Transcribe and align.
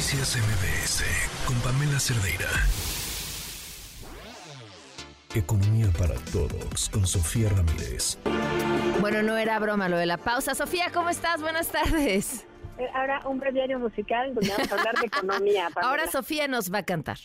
Noticias 0.00 0.34
MBS 0.38 1.04
con 1.46 1.54
Pamela 1.60 2.00
Cerdeira. 2.00 2.48
Economía 5.34 5.88
para 5.98 6.14
todos 6.32 6.88
con 6.88 7.06
Sofía 7.06 7.50
Ramírez. 7.50 8.16
Bueno, 9.02 9.22
no 9.22 9.36
era 9.36 9.58
broma 9.58 9.90
lo 9.90 9.98
de 9.98 10.06
la 10.06 10.16
pausa. 10.16 10.54
Sofía, 10.54 10.86
¿cómo 10.90 11.10
estás? 11.10 11.42
Buenas 11.42 11.68
tardes. 11.68 12.46
Eh, 12.78 12.88
ahora 12.94 13.20
un 13.28 13.40
breviario 13.40 13.78
musical 13.78 14.34
donde 14.34 14.48
vamos 14.48 14.72
a 14.72 14.76
hablar 14.76 14.94
de 15.00 15.06
economía. 15.06 15.68
Ahora 15.82 16.06
Sofía 16.06 16.48
nos 16.48 16.72
va 16.72 16.78
a 16.78 16.82
cantar. 16.84 17.18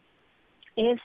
es 0.77 1.01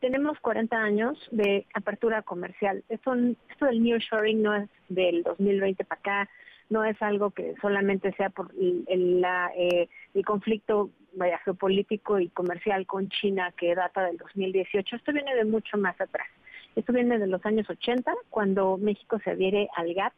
tenemos 0.00 0.38
40 0.40 0.76
años 0.76 1.18
de 1.30 1.66
apertura 1.74 2.22
comercial. 2.22 2.84
Esto, 2.88 3.14
esto 3.50 3.66
del 3.66 3.82
nearshoring 3.82 4.42
no 4.42 4.54
es 4.54 4.68
del 4.88 5.22
2020 5.22 5.84
para 5.84 5.98
acá, 5.98 6.30
no 6.70 6.84
es 6.84 7.00
algo 7.02 7.30
que 7.30 7.54
solamente 7.60 8.12
sea 8.12 8.30
por 8.30 8.50
el, 8.58 9.20
la, 9.20 9.50
eh, 9.56 9.88
el 10.14 10.24
conflicto 10.24 10.90
vaya, 11.14 11.38
geopolítico 11.38 12.18
y 12.18 12.28
comercial 12.28 12.86
con 12.86 13.08
China 13.08 13.52
que 13.56 13.74
data 13.74 14.04
del 14.04 14.18
2018. 14.18 14.96
Esto 14.96 15.12
viene 15.12 15.34
de 15.34 15.44
mucho 15.44 15.78
más 15.78 16.00
atrás. 16.00 16.28
Esto 16.76 16.92
viene 16.92 17.18
de 17.18 17.26
los 17.26 17.44
años 17.44 17.68
80, 17.68 18.12
cuando 18.30 18.76
México 18.76 19.18
se 19.24 19.30
adhiere 19.30 19.68
al 19.74 19.94
GATT, 19.94 20.14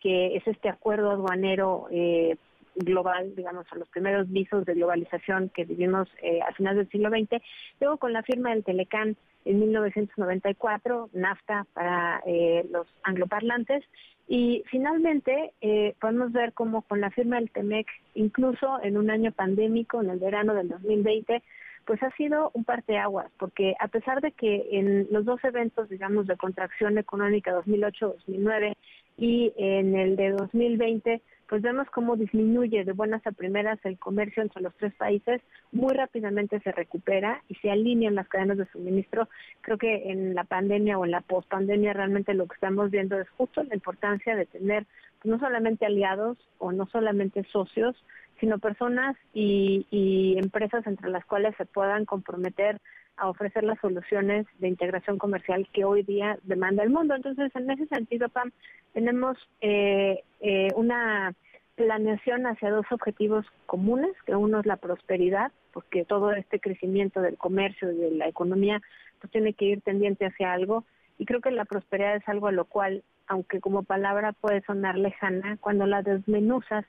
que 0.00 0.36
es 0.36 0.46
este 0.46 0.68
acuerdo 0.68 1.10
aduanero 1.10 1.86
eh, 1.90 2.36
global, 2.78 3.34
digamos, 3.34 3.66
a 3.72 3.76
los 3.76 3.88
primeros 3.88 4.30
visos 4.30 4.64
de 4.64 4.74
globalización 4.74 5.50
que 5.50 5.64
vivimos 5.64 6.08
eh, 6.22 6.40
a 6.42 6.52
finales 6.52 6.78
del 6.78 6.90
siglo 6.90 7.10
XX. 7.10 7.42
Luego 7.80 7.98
con 7.98 8.12
la 8.12 8.22
firma 8.22 8.50
del 8.50 8.64
Telecán 8.64 9.16
en 9.44 9.60
1994, 9.60 11.10
NAFTA 11.12 11.66
para 11.72 12.22
eh, 12.26 12.66
los 12.70 12.86
angloparlantes. 13.02 13.84
Y 14.26 14.62
finalmente 14.70 15.52
eh, 15.62 15.94
podemos 16.00 16.32
ver 16.32 16.52
cómo 16.52 16.82
con 16.82 17.00
la 17.00 17.10
firma 17.10 17.36
del 17.36 17.50
TEMEC, 17.50 17.86
incluso 18.14 18.78
en 18.82 18.98
un 18.98 19.10
año 19.10 19.32
pandémico, 19.32 20.02
en 20.02 20.10
el 20.10 20.18
verano 20.18 20.54
del 20.54 20.68
2020, 20.68 21.42
pues 21.86 22.02
ha 22.02 22.10
sido 22.16 22.50
un 22.52 22.64
parteaguas, 22.64 23.30
porque 23.38 23.74
a 23.80 23.88
pesar 23.88 24.20
de 24.20 24.32
que 24.32 24.68
en 24.72 25.08
los 25.10 25.24
dos 25.24 25.42
eventos, 25.42 25.88
digamos, 25.88 26.26
de 26.26 26.36
contracción 26.36 26.98
económica 26.98 27.56
2008-2009 27.64 28.74
y 29.18 29.52
en 29.56 29.96
el 29.96 30.14
de 30.14 30.30
2020, 30.30 31.20
pues 31.48 31.60
vemos 31.60 31.88
cómo 31.90 32.16
disminuye 32.16 32.84
de 32.84 32.92
buenas 32.92 33.26
a 33.26 33.32
primeras 33.32 33.78
el 33.84 33.98
comercio 33.98 34.42
entre 34.42 34.62
los 34.62 34.74
tres 34.76 34.94
países, 34.94 35.40
muy 35.72 35.92
rápidamente 35.92 36.60
se 36.60 36.70
recupera 36.70 37.42
y 37.48 37.56
se 37.56 37.70
alinean 37.70 38.14
las 38.14 38.28
cadenas 38.28 38.58
de 38.58 38.66
suministro. 38.66 39.28
Creo 39.62 39.76
que 39.76 40.10
en 40.10 40.34
la 40.34 40.44
pandemia 40.44 40.98
o 40.98 41.04
en 41.04 41.10
la 41.10 41.22
pospandemia 41.22 41.94
realmente 41.94 42.32
lo 42.32 42.46
que 42.46 42.54
estamos 42.54 42.90
viendo 42.90 43.18
es 43.18 43.28
justo 43.30 43.62
la 43.64 43.74
importancia 43.74 44.36
de 44.36 44.46
tener 44.46 44.86
no 45.24 45.38
solamente 45.40 45.84
aliados 45.84 46.38
o 46.58 46.70
no 46.70 46.86
solamente 46.86 47.42
socios, 47.44 47.96
sino 48.38 48.60
personas 48.60 49.16
y, 49.34 49.86
y 49.90 50.38
empresas 50.38 50.86
entre 50.86 51.10
las 51.10 51.24
cuales 51.24 51.56
se 51.56 51.64
puedan 51.64 52.04
comprometer 52.04 52.78
a 53.18 53.28
ofrecer 53.28 53.64
las 53.64 53.78
soluciones 53.80 54.46
de 54.58 54.68
integración 54.68 55.18
comercial 55.18 55.68
que 55.72 55.84
hoy 55.84 56.02
día 56.02 56.38
demanda 56.44 56.82
el 56.82 56.90
mundo. 56.90 57.14
Entonces, 57.14 57.50
en 57.54 57.70
ese 57.70 57.86
sentido, 57.86 58.28
Pam, 58.28 58.52
tenemos 58.98 59.38
eh, 59.60 60.24
eh, 60.40 60.70
una 60.74 61.32
planeación 61.76 62.48
hacia 62.48 62.72
dos 62.72 62.84
objetivos 62.90 63.46
comunes, 63.66 64.10
que 64.26 64.34
uno 64.34 64.58
es 64.58 64.66
la 64.66 64.74
prosperidad, 64.74 65.52
porque 65.72 66.04
todo 66.04 66.32
este 66.32 66.58
crecimiento 66.58 67.20
del 67.20 67.38
comercio 67.38 67.92
y 67.92 67.96
de 67.96 68.10
la 68.10 68.26
economía 68.26 68.82
pues 69.20 69.30
tiene 69.30 69.52
que 69.52 69.66
ir 69.66 69.82
tendiente 69.82 70.26
hacia 70.26 70.52
algo, 70.52 70.82
y 71.16 71.26
creo 71.26 71.40
que 71.40 71.52
la 71.52 71.64
prosperidad 71.64 72.16
es 72.16 72.28
algo 72.28 72.48
a 72.48 72.52
lo 72.52 72.64
cual, 72.64 73.04
aunque 73.28 73.60
como 73.60 73.84
palabra 73.84 74.32
puede 74.32 74.62
sonar 74.62 74.98
lejana, 74.98 75.58
cuando 75.60 75.86
la 75.86 76.02
desmenuzas 76.02 76.84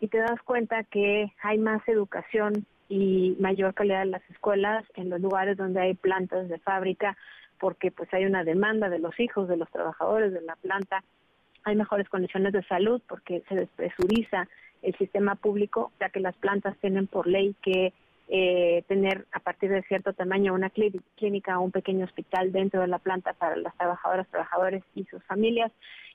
y 0.00 0.08
te 0.08 0.18
das 0.18 0.40
cuenta 0.46 0.84
que 0.84 1.34
hay 1.42 1.58
más 1.58 1.86
educación 1.86 2.64
y 2.88 3.36
mayor 3.40 3.74
calidad 3.74 4.04
en 4.04 4.12
las 4.12 4.30
escuelas, 4.30 4.86
en 4.94 5.10
los 5.10 5.20
lugares 5.20 5.58
donde 5.58 5.82
hay 5.82 5.92
plantas 5.92 6.48
de 6.48 6.58
fábrica, 6.60 7.14
porque 7.60 7.90
pues 7.90 8.08
hay 8.14 8.24
una 8.24 8.42
demanda 8.42 8.88
de 8.88 9.00
los 9.00 9.20
hijos, 9.20 9.48
de 9.48 9.58
los 9.58 9.70
trabajadores 9.70 10.32
de 10.32 10.40
la 10.40 10.56
planta, 10.56 11.04
hay 11.64 11.76
mejores 11.76 12.08
condiciones 12.08 12.52
de 12.52 12.62
salud 12.64 13.00
porque 13.08 13.42
se 13.48 13.54
despresuriza 13.54 14.48
el 14.82 14.96
sistema 14.96 15.36
público, 15.36 15.92
ya 16.00 16.08
que 16.08 16.20
las 16.20 16.36
plantas 16.36 16.76
tienen 16.78 17.06
por 17.06 17.26
ley 17.26 17.54
que 17.62 17.92
eh, 18.28 18.82
tener 18.88 19.26
a 19.32 19.40
partir 19.40 19.70
de 19.70 19.82
cierto 19.82 20.12
tamaño 20.12 20.54
una 20.54 20.70
clínica 20.70 21.58
o 21.58 21.62
un 21.62 21.70
pequeño 21.70 22.04
hospital 22.04 22.52
dentro 22.52 22.80
de 22.80 22.86
la 22.86 22.98
planta 22.98 23.32
para 23.34 23.56
las 23.56 23.76
trabajadoras, 23.76 24.28
trabajadores 24.28 24.82
y 24.94 25.04
sus 25.04 25.22
familias. 25.24 25.70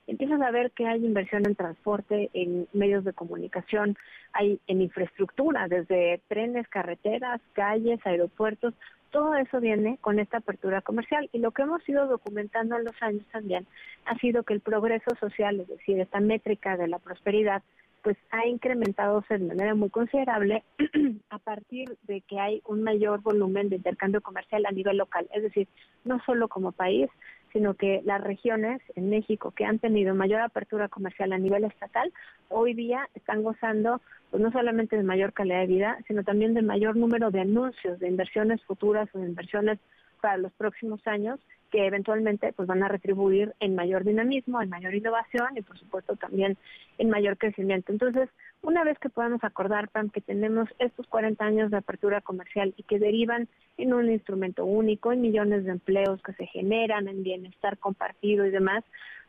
Empiezas 0.06 0.40
a 0.40 0.50
ver 0.50 0.70
que 0.72 0.86
hay 0.86 1.04
inversión 1.04 1.42
en 1.46 1.54
transporte, 1.54 2.30
en 2.32 2.66
medios 2.72 3.04
de 3.04 3.12
comunicación, 3.12 3.96
hay 4.32 4.58
en 4.66 4.80
infraestructura, 4.80 5.68
desde 5.68 6.20
trenes, 6.28 6.66
carreteras, 6.68 7.40
calles, 7.52 8.00
aeropuertos, 8.04 8.74
todo 9.10 9.34
eso 9.36 9.60
viene 9.60 9.98
con 10.00 10.18
esta 10.18 10.38
apertura 10.38 10.82
comercial. 10.82 11.28
Y 11.32 11.38
lo 11.38 11.50
que 11.50 11.62
hemos 11.62 11.86
ido 11.88 12.06
documentando 12.06 12.76
en 12.76 12.84
los 12.84 13.02
años 13.02 13.24
también 13.32 13.66
ha 14.04 14.16
sido 14.18 14.42
que 14.42 14.54
el 14.54 14.60
progreso 14.60 15.10
social, 15.20 15.60
es 15.60 15.68
decir, 15.68 16.00
esta 16.00 16.20
métrica 16.20 16.76
de 16.76 16.88
la 16.88 16.98
prosperidad, 16.98 17.62
pues 18.02 18.16
ha 18.30 18.46
incrementado 18.46 19.24
de 19.28 19.38
manera 19.38 19.74
muy 19.74 19.90
considerable 19.90 20.62
a 21.30 21.38
partir 21.38 21.96
de 22.02 22.20
que 22.22 22.38
hay 22.38 22.62
un 22.66 22.82
mayor 22.82 23.20
volumen 23.22 23.68
de 23.68 23.76
intercambio 23.76 24.20
comercial 24.20 24.64
a 24.66 24.72
nivel 24.72 24.96
local, 24.96 25.28
es 25.34 25.42
decir, 25.42 25.68
no 26.04 26.20
solo 26.24 26.48
como 26.48 26.72
país, 26.72 27.10
sino 27.52 27.74
que 27.74 28.02
las 28.04 28.22
regiones 28.22 28.80
en 28.94 29.10
México 29.10 29.52
que 29.52 29.64
han 29.64 29.78
tenido 29.78 30.14
mayor 30.14 30.40
apertura 30.40 30.88
comercial 30.88 31.32
a 31.32 31.38
nivel 31.38 31.64
estatal, 31.64 32.12
hoy 32.48 32.74
día 32.74 33.08
están 33.14 33.42
gozando 33.42 34.00
pues, 34.30 34.42
no 34.42 34.50
solamente 34.52 34.96
de 34.96 35.02
mayor 35.02 35.32
calidad 35.32 35.60
de 35.60 35.66
vida, 35.66 35.98
sino 36.06 36.24
también 36.24 36.54
de 36.54 36.62
mayor 36.62 36.96
número 36.96 37.30
de 37.30 37.40
anuncios 37.40 37.98
de 37.98 38.08
inversiones 38.08 38.62
futuras 38.64 39.08
o 39.14 39.18
de 39.18 39.26
inversiones 39.26 39.78
para 40.18 40.36
los 40.36 40.52
próximos 40.52 41.00
años 41.06 41.40
que 41.70 41.86
eventualmente 41.86 42.52
pues 42.52 42.66
van 42.66 42.82
a 42.82 42.88
retribuir 42.88 43.54
en 43.60 43.74
mayor 43.74 44.04
dinamismo, 44.04 44.60
en 44.62 44.70
mayor 44.70 44.94
innovación 44.94 45.56
y 45.56 45.62
por 45.62 45.78
supuesto 45.78 46.16
también 46.16 46.56
en 46.98 47.10
mayor 47.10 47.36
crecimiento. 47.36 47.92
Entonces, 47.92 48.28
una 48.62 48.84
vez 48.84 48.98
que 48.98 49.10
podamos 49.10 49.44
acordar, 49.44 49.88
Pam, 49.88 50.10
que 50.10 50.20
tenemos 50.20 50.68
estos 50.78 51.06
40 51.06 51.44
años 51.44 51.70
de 51.70 51.76
apertura 51.76 52.20
comercial 52.20 52.74
y 52.76 52.82
que 52.84 52.98
derivan 52.98 53.48
en 53.76 53.92
un 53.92 54.10
instrumento 54.10 54.64
único, 54.64 55.12
en 55.12 55.20
millones 55.20 55.64
de 55.64 55.72
empleos 55.72 56.22
que 56.22 56.32
se 56.32 56.46
generan, 56.46 57.08
en 57.08 57.22
bienestar 57.22 57.78
compartido 57.78 58.46
y 58.46 58.50
demás, 58.50 58.82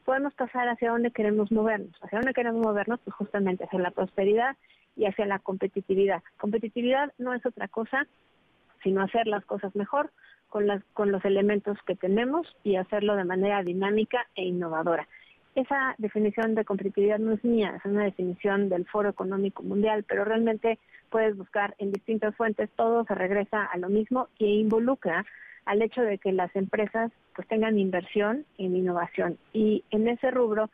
podemos 0.06 0.34
pasar 0.34 0.70
hacia 0.70 0.92
dónde 0.92 1.12
queremos 1.12 1.52
movernos. 1.52 1.94
Hacia 2.02 2.20
dónde 2.20 2.34
queremos 2.34 2.62
movernos, 2.62 3.00
pues 3.04 3.16
justamente 3.16 3.66
hacia 3.66 3.80
la 3.80 3.92
prosperidad 3.92 4.56
y 4.96 5.06
hacia 5.06 5.26
la 5.26 5.40
competitividad. 5.40 6.24
Competitividad 6.38 7.14
no 7.18 7.34
es 7.34 7.46
otra 7.46 7.68
cosa 7.68 8.08
sino 8.84 9.02
hacer 9.02 9.28
las 9.28 9.46
cosas 9.46 9.76
mejor 9.76 10.12
con, 10.50 10.68
las, 10.68 10.84
con 10.94 11.12
los 11.12 11.24
elementos 11.26 11.78
que 11.86 11.96
tenemos 11.96 12.48
y 12.64 12.76
hacerlo 12.76 13.16
de 13.16 13.24
manera 13.24 13.64
dinámica 13.64 14.28
e 14.36 14.44
innovadora. 14.44 15.08
Esa 15.56 15.96
definición 15.98 16.56
de 16.56 16.64
competitividad 16.66 17.20
no 17.20 17.34
es 17.34 17.44
mía, 17.44 17.76
es 17.78 17.86
una 17.86 18.04
definición 18.04 18.70
del 18.70 18.86
Foro 18.86 19.10
Económico 19.10 19.64
Mundial, 19.64 20.06
pero 20.08 20.24
realmente 20.24 20.80
puedes 21.10 21.36
buscar 21.36 21.76
en 21.80 21.92
distintas 21.92 22.36
fuentes, 22.36 22.70
todo 22.76 23.04
se 23.06 23.16
regresa 23.16 23.66
a 23.66 23.78
lo 23.78 23.90
mismo 23.90 24.28
e 24.40 24.46
involucra 24.46 25.26
al 25.66 25.82
hecho 25.82 26.02
de 26.02 26.18
que 26.18 26.32
las 26.32 26.56
empresas 26.56 27.12
pues 27.36 27.48
tengan 27.48 27.78
inversión 27.78 28.46
en 28.58 28.76
innovación 28.76 29.38
y 29.54 29.84
en 29.92 30.08
ese 30.08 30.32
rubro 30.32 30.70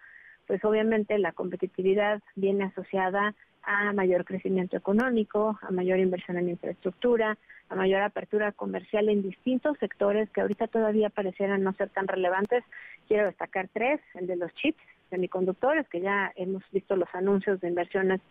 pues 0.48 0.63
obviamente 0.63 1.18
la 1.18 1.31
competitividad 1.31 2.22
viene 2.36 2.66
asociada 2.66 3.33
a 3.66 3.92
mayor 3.94 4.26
crecimiento 4.26 4.78
económico, 4.78 5.58
a 5.62 5.72
mayor 5.72 6.00
inversión 6.00 6.38
en 6.38 6.50
infraestructura, 6.50 7.38
a 7.70 7.76
mayor 7.76 8.02
apertura 8.02 8.52
comercial 8.52 9.10
en 9.10 9.24
distintos 9.24 9.78
sectores 9.80 10.30
que 10.30 10.42
ahorita 10.42 10.68
todavía 10.68 11.10
parecieran 11.10 11.64
no 11.64 11.74
ser 11.74 11.90
tan 11.90 12.08
relevantes. 12.08 12.64
Quiero 13.08 13.26
destacar 13.26 13.68
tres, 13.74 14.00
el 14.14 14.28
de 14.28 14.36
los 14.36 14.54
chips 14.54 14.82
semiconductores, 15.10 15.88
que 15.90 16.02
ya 16.02 16.32
hemos 16.36 16.64
visto 16.72 16.96
los 16.96 17.10
anuncios 17.14 17.60
de 17.62 17.70
inversiones 17.70 18.22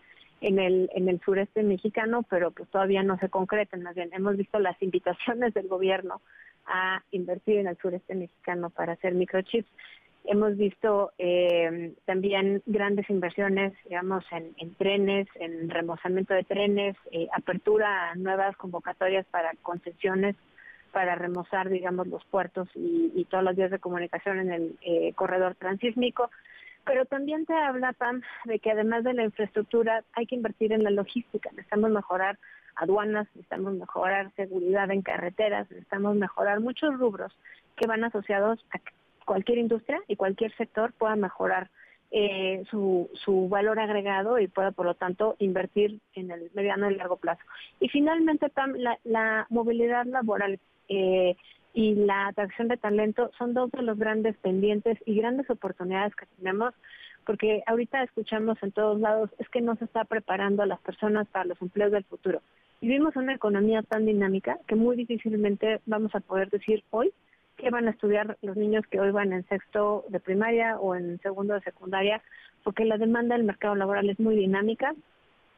en 0.40 0.58
el 0.58 0.90
en 0.94 1.08
el 1.08 1.20
sureste 1.20 1.62
mexicano, 1.62 2.24
pero 2.28 2.50
pues 2.50 2.68
todavía 2.68 3.02
no 3.02 3.18
se 3.18 3.28
concretan, 3.28 3.82
más 3.82 3.94
bien 3.94 4.10
hemos 4.12 4.36
visto 4.36 4.58
las 4.58 4.80
invitaciones 4.82 5.54
del 5.54 5.68
gobierno 5.68 6.20
a 6.66 7.02
invertir 7.10 7.58
en 7.58 7.66
el 7.66 7.76
sureste 7.78 8.14
mexicano 8.14 8.70
para 8.70 8.92
hacer 8.94 9.14
microchips. 9.14 9.68
Hemos 10.26 10.56
visto 10.56 11.12
eh, 11.18 11.94
también 12.06 12.62
grandes 12.64 13.08
inversiones, 13.10 13.74
digamos, 13.84 14.24
en, 14.30 14.74
trenes, 14.76 15.28
en 15.34 15.68
remozamiento 15.68 16.32
de 16.32 16.44
trenes, 16.44 16.96
eh, 17.12 17.28
apertura 17.36 18.10
a 18.10 18.14
nuevas 18.14 18.56
convocatorias 18.56 19.26
para 19.26 19.52
concesiones 19.62 20.34
para 20.92 21.16
remozar, 21.16 21.68
digamos, 21.68 22.06
los 22.06 22.24
puertos 22.24 22.68
y, 22.74 23.26
todos 23.28 23.44
los 23.44 23.56
días 23.56 23.70
de 23.70 23.80
comunicación 23.80 24.38
en 24.38 24.52
el 24.52 24.78
eh, 24.82 25.12
corredor 25.14 25.56
transísmico. 25.56 26.30
Pero 26.86 27.04
también 27.04 27.44
te 27.46 27.54
habla, 27.54 27.92
Pam, 27.92 28.22
de 28.44 28.60
que 28.60 28.70
además 28.70 29.04
de 29.04 29.12
la 29.12 29.24
infraestructura 29.24 30.04
hay 30.12 30.26
que 30.26 30.36
invertir 30.36 30.72
en 30.72 30.84
la 30.84 30.90
logística. 30.90 31.50
Necesitamos 31.50 31.90
mejorar 31.90 32.38
aduanas, 32.76 33.26
necesitamos 33.34 33.74
mejorar 33.74 34.30
seguridad 34.36 34.90
en 34.90 35.02
carreteras, 35.02 35.68
necesitamos 35.70 36.16
mejorar 36.16 36.60
muchos 36.60 36.96
rubros 36.98 37.36
que 37.76 37.86
van 37.86 38.04
asociados 38.04 38.64
a 38.70 38.78
cualquier 39.24 39.58
industria 39.58 40.00
y 40.08 40.16
cualquier 40.16 40.54
sector 40.56 40.92
pueda 40.92 41.16
mejorar 41.16 41.70
eh, 42.10 42.62
su, 42.70 43.10
su 43.14 43.48
valor 43.48 43.80
agregado 43.80 44.38
y 44.38 44.46
pueda, 44.46 44.70
por 44.70 44.86
lo 44.86 44.94
tanto, 44.94 45.34
invertir 45.40 46.00
en 46.14 46.30
el 46.30 46.50
mediano 46.54 46.90
y 46.90 46.94
largo 46.94 47.16
plazo. 47.16 47.42
Y 47.80 47.88
finalmente, 47.88 48.50
la, 48.76 48.98
la 49.02 49.46
movilidad 49.50 50.06
laboral 50.06 50.60
eh, 50.88 51.34
y 51.72 51.94
la 51.96 52.28
atracción 52.28 52.68
de 52.68 52.76
talento 52.76 53.30
son 53.36 53.52
dos 53.52 53.70
de 53.72 53.82
los 53.82 53.98
grandes 53.98 54.36
pendientes 54.36 54.96
y 55.06 55.16
grandes 55.16 55.50
oportunidades 55.50 56.14
que 56.14 56.26
tenemos, 56.36 56.72
porque 57.26 57.64
ahorita 57.66 58.02
escuchamos 58.04 58.62
en 58.62 58.70
todos 58.70 59.00
lados, 59.00 59.30
es 59.38 59.48
que 59.48 59.60
no 59.60 59.74
se 59.74 59.86
está 59.86 60.04
preparando 60.04 60.62
a 60.62 60.66
las 60.66 60.78
personas 60.80 61.26
para 61.28 61.46
los 61.46 61.60
empleos 61.60 61.90
del 61.90 62.04
futuro. 62.04 62.42
Vivimos 62.80 63.16
una 63.16 63.34
economía 63.34 63.82
tan 63.82 64.06
dinámica 64.06 64.58
que 64.68 64.76
muy 64.76 64.94
difícilmente 64.94 65.80
vamos 65.86 66.14
a 66.14 66.20
poder 66.20 66.48
decir 66.50 66.84
hoy 66.90 67.12
qué 67.56 67.70
van 67.70 67.86
a 67.86 67.90
estudiar 67.90 68.36
los 68.42 68.56
niños 68.56 68.84
que 68.90 69.00
hoy 69.00 69.10
van 69.10 69.32
en 69.32 69.46
sexto 69.48 70.04
de 70.08 70.20
primaria 70.20 70.78
o 70.78 70.94
en 70.94 71.20
segundo 71.20 71.54
de 71.54 71.60
secundaria, 71.60 72.22
porque 72.62 72.84
la 72.84 72.98
demanda 72.98 73.36
del 73.36 73.44
mercado 73.44 73.74
laboral 73.74 74.08
es 74.10 74.18
muy 74.18 74.36
dinámica, 74.36 74.94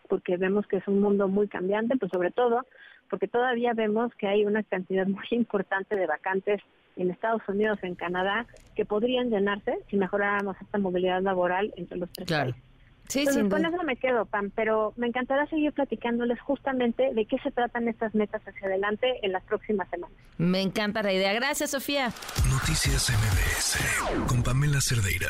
porque 0.09 0.37
vemos 0.37 0.67
que 0.67 0.77
es 0.77 0.89
un 0.89 1.01
mundo 1.01 1.29
muy 1.29 1.49
cambiante, 1.49 1.97
pues 1.97 2.11
sobre 2.13 2.31
todo 2.31 2.65
porque 3.09 3.29
todavía 3.29 3.73
vemos 3.73 4.13
que 4.17 4.27
hay 4.27 4.45
una 4.45 4.63
cantidad 4.63 5.07
muy 5.07 5.27
importante 5.31 5.97
de 5.97 6.07
vacantes 6.07 6.61
en 6.97 7.11
Estados 7.11 7.43
Unidos, 7.47 7.79
en 7.83 7.95
Canadá, 7.95 8.47
que 8.75 8.87
podrían 8.87 9.29
llenarse 9.29 9.79
si 9.91 9.97
mejoráramos 9.97 10.57
esta 10.61 10.79
movilidad 10.79 11.21
laboral 11.23 11.73
entre 11.77 11.99
los 11.99 12.11
tres 12.11 12.29
países. 12.29 12.63
Sí, 13.09 13.21
Entonces, 13.21 13.49
con 13.49 13.65
eso 13.65 13.83
me 13.83 13.97
quedo, 13.97 14.27
Pam, 14.27 14.51
pero 14.55 14.93
me 14.97 15.07
encantará 15.07 15.47
seguir 15.47 15.73
platicándoles 15.73 16.41
justamente 16.41 17.15
de 17.15 17.27
qué 17.27 17.39
se 17.39 17.51
tratan 17.51 17.89
estas 17.89 18.15
metas 18.15 18.43
hacia 18.47 18.67
adelante 18.67 19.07
en 19.23 19.33
las 19.33 19.43
próximas 19.45 19.89
semanas. 19.91 20.17
Me 20.39 20.61
encanta 20.61 21.03
la 21.03 21.13
idea. 21.13 21.33
Gracias, 21.33 21.71
Sofía. 21.71 22.13
Noticias 22.51 23.11
MBS 23.11 24.27
con 24.27 24.43
Pamela 24.43 24.81
Cerdeira. 24.81 25.29